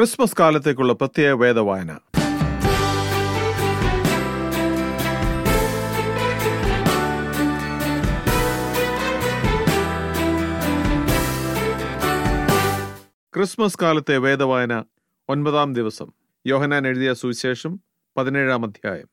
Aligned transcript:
Christmas 0.00 0.34
കാലത്തേക്കുള്ള 0.40 0.92
പ്രത്യേക 0.92 1.32
വേദവായന. 1.32 1.98
Christmas 13.36 13.78
കാലത്തെ 13.82 14.16
വേദവായന 14.16 14.84
ഒൻപതാം 15.28 15.74
ദിവസം. 15.74 16.12
യോഹനാൻ 16.46 16.86
എഴുതിയ 16.86 17.12
സുവിശേഷം 17.12 17.80
പതിനേഴാം 18.16 18.64
അധ്യായം. 18.64 19.08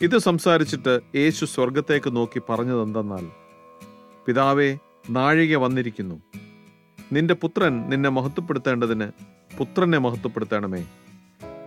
ഇത് 0.00 0.18
സംസാരിച്ചിട്ട് 0.18 1.00
യേശു 1.16 1.44
സ്വർഗത്തേക്ക് 1.44 2.16
നോക്കി 2.16 2.42
പറഞ്ഞതെന്തെന്നാൽ 2.48 3.28
പിതാവേ 4.26 4.78
നാഴിക 5.10 5.56
വന്നിരിക്കുന്നു. 5.56 6.22
നിന്റെ 7.12 7.34
പുത്രൻ 7.34 7.88
നിന്നെ 7.88 8.08
മഹത്വപ്പെടുത്തേണ്ടതിന് 8.08 9.33
പുത്രനെ 9.58 9.98
മഹത്വപ്പെടുത്തണമേ. 9.98 10.84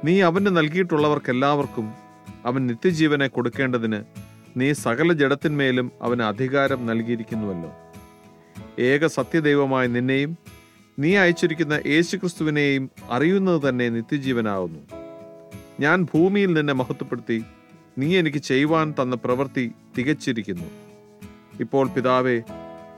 നീ 0.03 0.21
അവന് 0.21 0.57
നൽകിയിട്ടുള്ളവർക്കെല്ലാവർക്കും 0.57 1.93
അവൻ 2.45 2.67
നിത്യജീവനെ 2.67 3.27
കൊടുക്കേണ്ടതിന് 3.27 4.03
നീ 4.57 4.73
സകല 4.73 5.13
ജഡത്തിന്മേലും 5.13 5.91
അവന് 6.01 6.21
അധികാരം 6.21 6.85
നൽകിയിരിക്കുന്നുവല്ലോ. 6.85 7.71
ഏക 8.79 9.05
സത്യദൈവമായ 9.05 9.87
നിന്നെയും 9.87 10.37
നീ 10.99 11.15
അയച്ചിരിക്കുന്ന 11.15 11.81
യേശുക്രിസ്തുവിനെയും 11.85 12.89
അറിയുന്നത് 13.09 13.69
തന്നെ 13.69 13.89
നിത്യജീവനാകുന്നു. 13.89 14.79
ഞാൻ 15.79 16.07
ഭൂമിയിൽ 16.13 16.53
നിന്നെ 16.53 16.73
മഹത്വപ്പെടുത്തി 16.73 17.43
നീ 17.97 18.17
എനിക്ക് 18.17 18.37
ചെയ്യുവാൻ 18.37 18.93
തന്ന 19.01 19.15
പ്രവൃത്തി 19.15 19.71
തികച്ചിരിക്കുന്നു. 19.97 20.67
ഇപ്പോൾ 21.59 21.87
പിതാവേ 21.87 22.41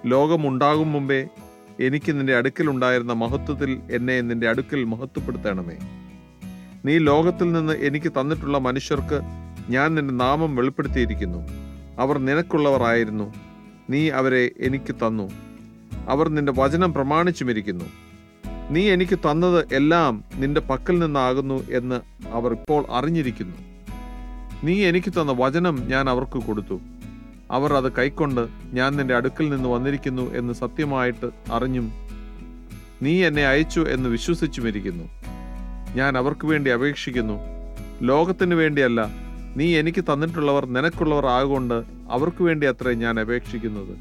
ലോകമുണ്ടാകും 0.05 0.91
മുമ്പേ 0.91 1.27
എനിക്ക് 1.79 2.11
നിന്റെ 2.11 2.35
അടുക്കൽ 2.35 2.69
ഉണ്ടായിരുന്ന 2.69 3.13
മഹത്വത്തിൽ 3.13 3.79
എന്നെ 3.91 4.21
നിന്റെ 4.21 4.49
അടുക്കൽ 4.49 4.83
മഹത്വപ്പെടുത്തണമേ. 4.83 5.75
നീ 6.85 6.97
ലോകത്തിൽ 6.97 7.51
നിന്ന് 7.51 7.73
എനിക്ക് 7.73 8.11
തന്നിട്ടുള്ള 8.11 8.57
മനുഷ്യർക്ക് 8.57 9.21
ഞാൻ 9.69 9.95
നിന്റെ 9.95 10.13
നാമം 10.13 10.55
വെളിപ്പെടുത്തിയിരിക്കുന്നു. 10.55 11.47
അവർ 11.99 12.17
നിനക്കുള്ളവർ 12.17 12.83
ആയിരുന്നു. 12.83 13.33
നീ 13.89 14.09
അവരെ 14.09 14.49
എനിക്ക് 14.59 14.95
തന്നു. 14.95 15.31
അവർ 16.07 16.29
നിന്റെ 16.29 16.51
വചനം 16.51 16.93
പ്രമാണിച്ചുമിരിക്കുന്നു. 16.93 17.85
നീ 18.69 18.89
എനിക്ക് 18.89 19.19
തന്നത് 19.19 19.73
എല്ലാം 19.73 20.23
നിന്റെ 20.35 20.61
പക്കൽ 20.61 20.99
നിന്നാകുന്നു 20.99 21.71
എന്ന് 21.71 22.27
അവർ 22.27 22.53
ഇപ്പോൾ 22.53 22.85
അറിഞ്ഞിരിക്കുന്നു. 22.89 23.57
നീ 24.63 24.85
എനിക്ക് 24.85 25.09
തന്ന 25.09 25.31
വചനം 25.37 25.87
ഞാൻ 25.87 26.09
അവർക്ക് 26.09 26.37
കൊടുത്തു. 26.45 26.81
അവർ 27.51 27.73
അത് 27.73 27.91
കൈക്കൊണ്ട് 27.91 28.47
ഞാൻ 28.73 28.95
നിന്റെ 28.95 29.15
അടുക്കൽ 29.15 29.49
നിന്ന് 29.49 29.69
വന്നിരിക്കുന്നു 29.69 30.33
എന്ന് 30.33 30.53
സത്യമായിട്ട് 30.53 31.29
അറിഞ്ഞും 31.51 31.91
നീ 33.01 33.23
എന്നെ 33.23 33.47
അയച്ചു 33.47 33.85
എന്ന് 33.89 34.09
വിശ്വസിച്ചുമിരിക്കുന്നു. 34.09 35.03
ഞാൻ 35.95 36.17
അവർക്ക് 36.17 36.47
വേണ്ടി 36.47 36.71
അപേക്ഷിക്കുന്നു. 36.71 37.39
ലോകത്തിന് 38.01 38.55
വേണ്ടിയല്ല 38.55 39.07
നീ 39.55 39.77
എനിക്ക് 39.77 40.03
തന്നിട്ടുള്ളവർ 40.03 40.65
നിനക്കുള്ളവർ 40.65 41.25
ആകൊണ്ട് 41.25 41.83
അവർക്ക് 42.09 42.43
വേണ്ടി 42.43 42.67
അത്രേ 42.67 42.93
ഞാൻ 42.93 43.19
അപേക്ഷിക്കുന്നത്. 43.19 43.97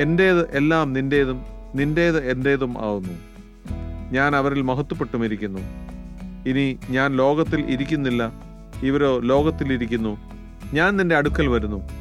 എന്റേത് 0.00 0.56
എല്ലാം 0.56 0.92
നിന്റേതും 0.92 1.42
നിന്റേത് 1.74 2.30
എന്റേതും 2.30 2.78
ആവുന്നു. 2.78 3.12
ഞാൻ 4.12 4.36
അവരിൽ 4.36 4.62
മഹത്വപ്പെട്ടുമിരിക്കുന്നു. 4.62 5.60
ഇനി 6.48 6.78
ഞാൻ 6.90 7.16
ലോകത്തിൽ 7.16 7.60
ഇരിക്കുന്നില്ല 7.70 8.32
ഇവരോ 8.82 9.18
ലോകത്തിലിരിക്കുന്നു. 9.18 10.18
ഞാൻ 10.72 10.96
നിന്റെ 10.96 11.16
അടുക്കൽ 11.16 11.46
വരുന്നു. 11.46 11.95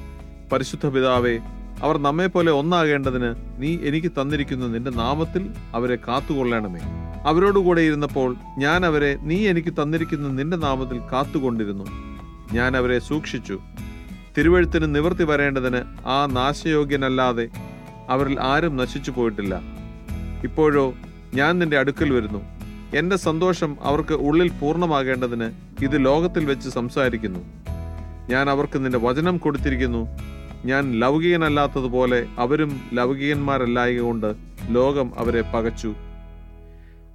പരിശുദ്ധ 0.52 0.86
പിതാവേ 0.86 1.40
അവർ 1.84 1.98
നമ്മെ 1.98 2.28
പോലെ 2.28 2.52
ഒന്നാകേണ്ടതിന് 2.52 3.36
നീ 3.58 3.78
എനിക്ക് 3.82 4.08
തന്നിരിക്കുന്ന 4.08 4.68
നിന്റെ 4.68 4.92
നാമത്തിൽ 4.92 5.50
അവരെ 5.74 5.96
കാത്തുകൊള്ളണമേ. 5.96 6.80
അവരോടുകൂടെ 7.26 7.82
ഇരുന്നപ്പോൾ 7.82 8.36
ഞാൻ 8.58 8.86
അവരെ 8.86 9.18
നീ 9.22 9.48
എനിക്ക് 9.48 9.70
തന്നിരിക്കുന്ന 9.70 10.28
നിന്റെ 10.28 10.58
നാമത്തിൽ 10.58 11.00
കാത്തുകൊണ്ടിരുന്നു. 11.00 11.86
ഞാൻ 12.54 12.78
അവരെ 12.78 13.00
സൂക്ഷിച്ചു. 13.00 13.60
തിരുവഴുത്തിന് 14.38 14.96
നിവർത്തി 14.96 15.24
വരേണ്ടതിന് 15.24 16.08
ആ 16.08 16.26
നാശയോഗ്യനല്ലാതെ 16.26 17.50
അവരിൽ 18.10 18.40
ആരും 18.40 18.78
നശിച്ചു 18.78 19.12
പോയിട്ടില്ല. 19.12 19.62
ഇപ്പോഴോ 20.44 20.94
ഞാൻ 21.34 21.60
നിന്റെ 21.60 21.78
അടുക്കൽ 21.78 22.14
വരുന്നു. 22.14 22.42
എന്റെ 22.94 23.16
സന്തോഷം 23.16 23.78
അവർക്ക് 23.82 24.14
ഉള്ളിൽ 24.14 24.50
പൂർണമാകേണ്ടതിന് 24.50 25.52
ഇത് 25.84 26.06
ലോകത്തിൽ 26.06 26.46
വെച്ച് 26.46 26.70
സംസാരിക്കുന്നു. 26.70 27.40
ഞാൻ 28.30 28.50
അവർക്ക് 28.50 28.84
നിന്റെ 28.84 28.98
വചനം 28.98 29.38
കൊടുത്തിരിക്കുന്നു. 29.38 30.08
ഞാൻ 30.66 30.92
ലൗകികനല്ലാത്തതുപോലെ 30.92 32.28
അവരും 32.38 32.82
ലൗകികന്മാരല്ലായകൊണ്ട് 32.94 34.36
ലോകം 34.70 35.20
അവരെ 35.20 35.42
പകച്ചു. 35.42 35.96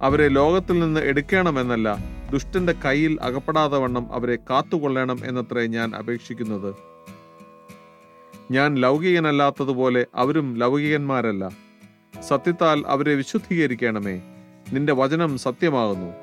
അവരെ 0.01 0.27
ലോകത്തിൽ 0.27 0.79
നിന്ന് 0.79 1.01
എടുക്കണമെന്നല്ല 1.01 1.97
ദുഷ്ടന്റെ 2.31 2.73
കയ്യിൽ 2.85 3.17
അകപ്പെടാതെ 3.21 3.77
വണ്ണം 3.77 4.13
അവരെ 4.13 4.35
കാത്തുകൊള്ളണം 4.35 5.19
എന്നത്രേ 5.25 5.65
ഞാൻ 5.65 5.95
അപേക്ഷിക്കുന്നത്. 5.95 6.75
ഞാൻ 8.51 8.75
ലൗകികനല്ലാത്തതുപോലെ 8.75 10.05
അവരും 10.15 10.57
ലൗകികന്മാരല്ല. 10.57 11.51
സത്യത്താൽ 12.19 12.83
അവരെ 12.87 13.15
വിശുദ്ധീകരിക്കണമേ. 13.15 14.21
നിന്റെ 14.73 14.93
വചനം 14.93 15.37
സത്യമാകുന്നു. 15.37 16.13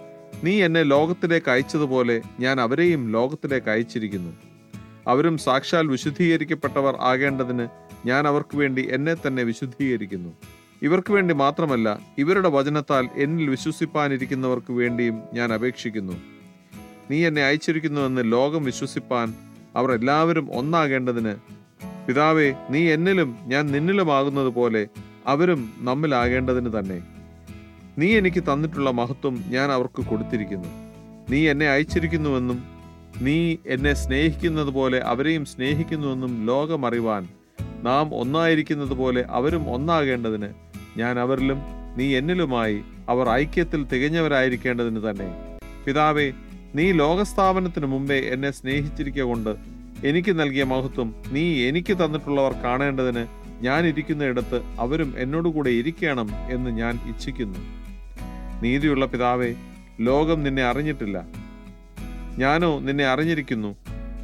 നീ 0.44 0.62
എന്നെ 0.62 0.82
ലോകത്തിലേക്ക് 0.82 1.50
അയച്ചതുപോലെ 1.50 2.20
ഞാൻ 2.40 2.60
അവരെയും 2.60 3.12
ലോകത്തിലേക്ക് 3.12 3.70
അയച്ചിരിക്കുന്നു. 3.70 4.47
അവരും 5.08 5.38
സാക്ഷാൽ 5.38 5.86
വിശുദ്ധീകരിക്കപ്പെട്ടവർ 5.86 6.96
ആകേണ്ടതിന് 7.00 7.68
ഞാൻ 8.06 8.26
അവർക്ക് 8.26 8.56
വേണ്ടി 8.56 8.88
എന്നെ 8.90 9.14
തന്നെ 9.14 9.42
വിശുദ്ധീകരിക്കുന്നു. 9.42 10.32
ഇവർക്ക് 10.82 11.12
വേണ്ടി 11.12 11.34
മാത്രമല്ല 11.34 12.00
ഇവരുടെ 12.18 12.48
വചനത്താൽ 12.48 13.08
എന്നിൽ 13.16 13.50
വിശ്വസിപ്പാനിരിക്കുന്നവർക്ക് 13.50 14.72
വേണ്ടിയും 14.72 15.22
ഞാൻ 15.32 15.52
അപേക്ഷിക്കുന്നു. 15.52 16.12
നീ 17.10 17.26
എന്നെ 17.26 17.42
അയച്ചിരിക്കുന്നുവെന്ന് 17.42 18.32
ലോകം 18.32 18.64
വിശ്വസിപ്പാൻ 18.64 19.34
അവർ 19.76 19.92
എല്ലാവരും 19.92 20.48
ഒന്നാകേണ്ടതിന്. 20.52 21.36
പിതാവേ 22.06 22.54
നീ 22.70 22.90
എന്നിലും 22.92 23.36
ഞാൻ 23.44 23.66
നിന്നിലുമാകുന്നത് 23.66 24.46
പോലെ 24.46 24.86
അവരും 25.26 25.72
നമ്മിലാകേണ്ടതിന് 25.78 26.78
തന്നെ. 26.78 26.98
നീ 27.98 28.16
എനിക്ക് 28.16 28.42
തന്നിട്ടുള്ള 28.42 28.90
മഹത്വം 28.90 29.44
ഞാൻ 29.46 29.72
അവർക്ക് 29.72 30.04
കൊടുത്തിരിക്കുന്നു. 30.04 30.68
നീ 31.30 31.48
എന്നെ 31.48 31.68
അയച്ചിരിക്കുന്നുവെന്നും 31.68 32.77
നീ 33.22 33.56
എന്നെ 33.66 33.92
സ്നേഹിക്കുന്നത് 33.94 34.68
പോലെ 34.68 34.98
അവരെയും 34.98 35.44
സ്നേഹിക്കുന്നുവെന്നും 35.44 36.46
ലോകം 36.46 36.86
അറിവാൻ 36.86 37.28
നാം 37.82 38.14
ഒന്നായിരിക്കുന്നത് 38.14 38.94
പോലെ 39.00 39.24
അവരും 39.28 39.70
ഒന്നാകേണ്ടതിന് 39.70 40.50
ഞാൻ 40.96 41.18
അവരിലും 41.18 41.58
നീ 41.96 42.06
എന്നിലുമായി 42.16 42.78
അവർ 43.08 43.28
ഐക്യത്തിൽ 43.28 43.80
തികഞ്ഞവരായിരിക്കേണ്ടതിന് 43.92 45.00
തന്നെ. 45.06 45.28
പിതാവേ 45.86 46.32
നീ 46.74 46.92
ലോകസ്ഥാപനത്തിന് 46.92 47.86
മുമ്പേ 47.86 48.18
എന്നെ 48.34 48.50
സ്നേഹിച്ചിരിക്കുക 48.50 49.22
കൊണ്ട് 49.22 49.52
എനിക്ക് 50.08 50.40
നൽകിയ 50.40 50.64
മഹത്വം 50.64 51.14
നീ 51.32 51.44
എനിക്ക് 51.68 51.94
തന്നിട്ടുള്ളവർ 51.96 52.52
കാണേണ്ടതിന് 52.64 53.24
ഞാൻ 53.62 53.86
ഇരിക്കുന്നയിടത്ത് 53.86 54.58
അവരും 54.78 55.14
എന്നോടുകൂടെ 55.18 55.70
ഇരിക്കണം 55.70 56.28
എന്ന് 56.50 56.70
ഞാൻ 56.70 57.00
ഇച്ഛിക്കുന്നു. 57.12 57.60
നീതിയുള്ള 58.62 59.06
പിതാവേ 59.06 59.54
ലോകം 60.00 60.42
നിന്നെ 60.42 60.62
അറിഞ്ഞിട്ടില്ല. 60.62 61.18
ഞാനോ 62.38 62.78
നിന്നെ 62.80 63.04
അറിഞ്ഞിരിക്കുന്നു. 63.04 63.76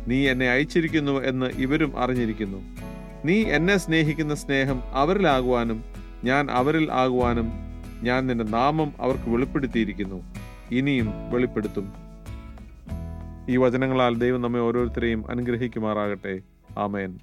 നീ 0.06 0.28
എന്നെ 0.28 0.50
അയച്ചിരിക്കുന്നു 0.50 1.20
എന്ന് 1.20 1.46
ഇവരും 1.46 1.98
അറിഞ്ഞിരിക്കുന്നു. 1.98 2.58
നീ 3.24 3.44
എന്നെ 3.44 3.76
സ്നേഹിക്കുന്ന 3.76 4.34
സ്നേഹം 4.34 4.82
അവരിലാകുവാനും 4.92 5.84
ഞാൻ 6.24 6.50
അവരിൽ 6.50 6.92
ആകുവാനും 6.92 7.52
ഞാൻ 8.02 8.26
നിന്റെ 8.26 8.44
നാമം 8.44 8.92
അവർക്ക് 9.00 9.30
വെളിപ്പെടുത്തിയിരിക്കുന്നു. 9.30 10.22
ഇനിയും 10.70 11.10
വെളിപ്പെടുത്തും. 11.30 11.92
ഈ 13.48 13.56
വചനങ്ങളാൽ 13.56 14.18
ദൈവം 14.18 14.42
നമ്മെ 14.42 14.60
ഓരോരുത്തരെയും 14.60 15.30
അനുഗ്രഹിക്കുമാറാകട്ടെ. 15.30 16.40
ആമേൻ. 16.78 17.18